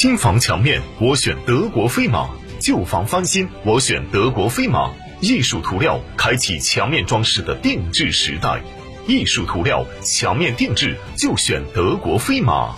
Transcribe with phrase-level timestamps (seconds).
[0.00, 4.90] 新房墙面我选德国飞马，旧房翻新我选德国飞马。
[5.20, 8.62] 艺术涂料开启墙面装饰的定制时代，
[9.06, 12.76] 艺术涂料墙面定制就选德国飞马。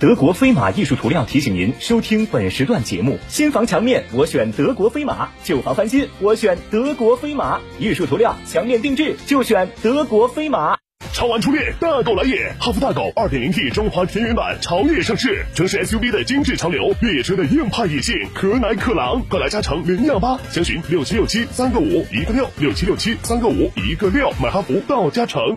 [0.00, 7.60] 德国飞马艺术涂料提醒您收听本时段节目：新房墙面我选德国飞马，旧房翻新我选德国飞马。
[7.78, 10.78] 艺术涂料墙面定制就选德国飞马。
[11.16, 12.54] 潮玩初恋，大狗来也！
[12.60, 25.56] 哈弗大狗 2.0T 中华田园版潮越上市，城市 SUV 的精致潮流，越野车的硬派野性，可奶可狼，快来加诚零幺八，详询六七六七三个五一个六六七六七三个五一个六，买哈弗到加诚。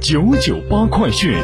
[0.00, 1.34] 九九八快讯。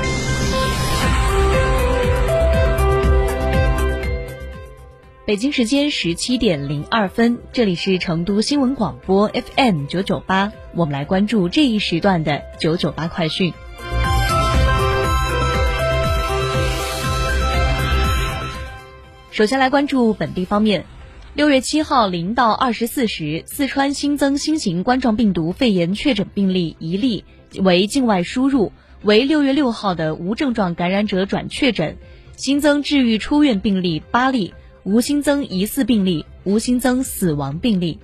[5.25, 13.53] 北京时间十七点零二分，这里是成都新闻广播 FM 九九八，我们来关注这一时段的九九八快讯。
[19.31, 20.85] 首先来关注本地方面，
[21.35, 27.25] 六月七号零到二十四时，四川新增新型冠状病毒肺炎确诊病例一例，
[27.59, 28.70] 为境外输入，
[29.03, 31.97] 为六月六号的无症状感染者转确诊，
[32.37, 34.53] 新增治愈出院病例八例。
[34.85, 37.98] 无新增疑似病例，无新增死亡病例。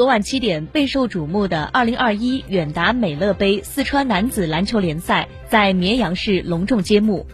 [0.00, 7.26] 昨晚七点，备受瞩目的二零二一远达美乐杯四川男子篮球联赛在绵阳市隆重揭幕，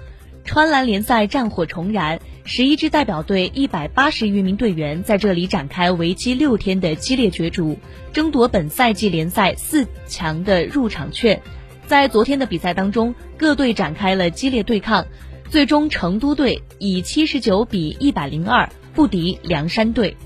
[0.44, 7.78] 川篮联赛战火重燃，十一支代表队一百八十余名队员在这里展开为期六天的激烈角逐，
[8.12, 11.40] 争夺本赛季联赛四强的入场券。
[11.86, 15.06] 在昨天的比赛当中，各队展开了激烈对抗，
[15.50, 20.16] 最终成都队以七十九比一百零二不敌凉山队。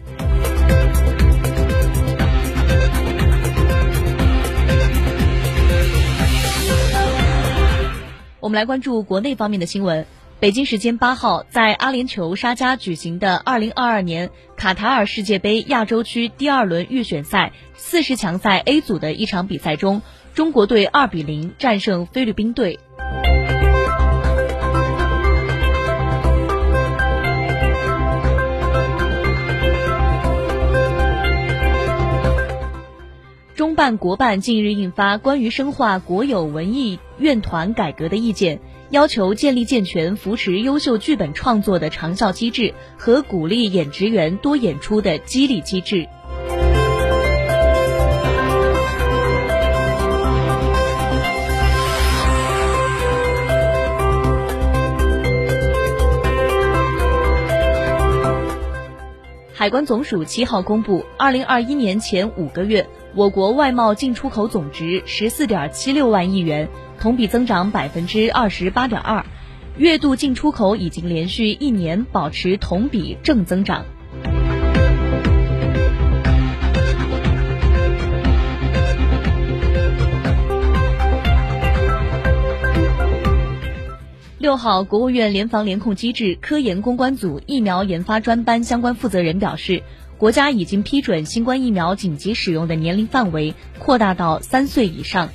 [8.41, 10.07] 我们来关注国内方面的新闻。
[10.41, 20.01] 北京时间八号，在阿联酋沙加举行的二零二二年卡塔尔世界杯亚洲区第二轮预选赛四十强赛 A 组的一场比赛中，
[20.33, 22.79] 中国队二比零战胜菲律宾队。
[33.61, 46.09] 中办国办近日印发关于深化国有文艺院团改革的意见，要求建立健全扶持优秀剧本创作的长效机制和鼓励演职员多演出的激励机制。
[59.53, 66.69] 海关总署七号公布，二零二一年前五个月，我国外贸进出口总值十四点七六万亿元，
[67.01, 69.27] 同比增长百分之二十八点二，
[69.77, 73.85] 月度进出口已经连续一年保持同比正增长。
[84.39, 89.83] 六号，国务院联防联控机制科研攻关组疫苗研发专班相关负责人表示，
[90.21, 95.31] 国家已经批准新冠疫苗紧急使用的年龄范围扩大到三岁以上。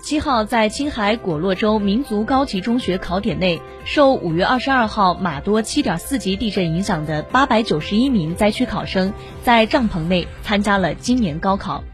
[0.00, 9.12] 七号，在青海果洛州民族高级中学考点内，受五月二十二号马多七点四级地震影响的八百九十一名灾区考生，
[9.42, 11.84] 在帐篷内参加了今年高考。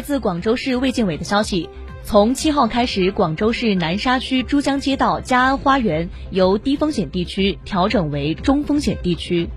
[0.00, 1.68] 来自广州市卫健委的消息，
[2.04, 9.50] 从七号开始，广州市南沙区珠江街道嘉安花园由低风险地区调整为中风险地区。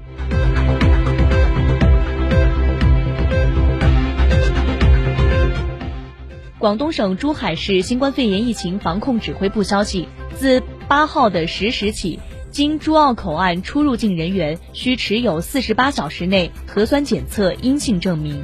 [6.59, 12.19] 广东省珠海市新冠肺炎疫情防控指挥部消息，自八号的十时起，
[12.51, 18.43] 经珠澳口岸出入境人员需持有四十八小时内核酸检测阴性证明。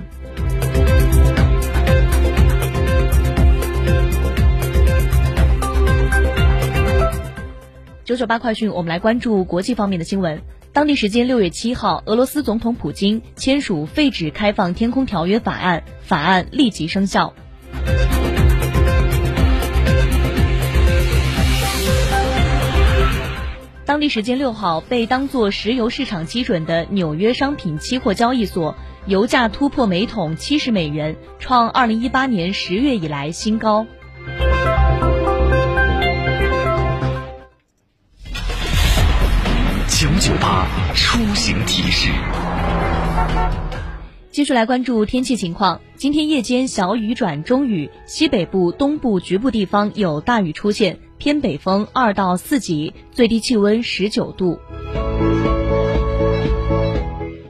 [8.09, 10.41] 九九八快讯，我们来关注国际方面的新闻。
[10.73, 17.35] 当地时间六月七号，俄罗斯总统普京签署废止开放天空条约法案，法案立即生效。
[23.85, 28.73] 当地时间六号，被当作石油市场基准的纽约商品期货交易所，
[29.05, 33.85] 油价突破每桶七十美元，创二零一八年十月以来新高。
[40.29, 42.11] 九八出行提示。
[44.29, 45.81] 继续来关注天气情况。
[45.95, 54.59] 今天夜间小雨转中雨，西北部、东部局部地方有大雨出现，偏北风二到四级，最低气温十九度。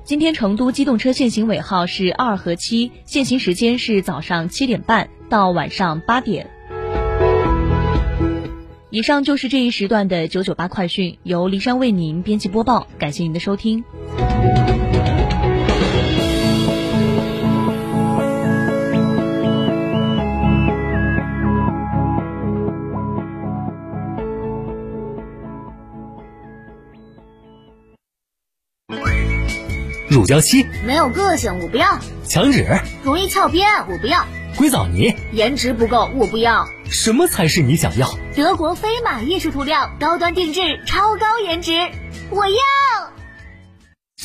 [0.05, 6.49] 今天成都机动车限行尾号是二和七，限行时间是早上七点半到晚上八点。
[8.91, 13.83] 以上就是这一时段的九九八快讯，由骊山为您编辑播报，感谢您的收听。
[30.09, 30.65] 乳胶漆？
[30.87, 32.65] 没有个性，我不要；墙纸？
[33.03, 34.25] 容易翘边，我不要；
[34.59, 36.67] 硅藻泥颜值不够，我不要。
[36.89, 38.09] 什么才是你想要？
[38.35, 41.71] 德国飞马艺术涂料，高端定制，超高颜值，
[42.29, 42.59] 我要。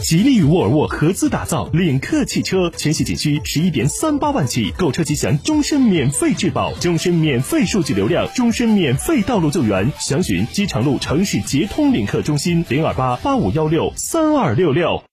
[0.00, 9.92] 吉利与沃尔沃合资打造领克汽车，全系仅需十一点三八万起，购车即享终身免费质保、终身免费数据流量、终身免费道路救援。
[9.98, 15.04] 详询机场路城市捷通领克中心零二八八五幺六三二六六。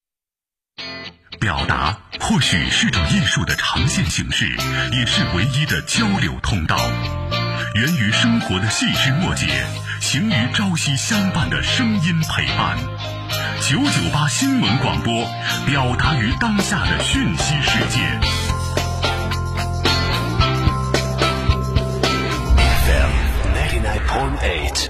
[1.41, 4.45] 表达或许是种艺术的呈现形式，
[4.97, 6.77] 也是唯一的交流通道。
[7.75, 9.45] 源于生活的细枝末节，
[9.99, 12.77] 行于朝夕相伴的声音陪伴。
[13.61, 15.27] 九九八新闻广播，
[15.65, 17.99] 表达于当下的讯息世界。
[22.85, 23.11] FM
[23.55, 24.89] ninety nine point eight。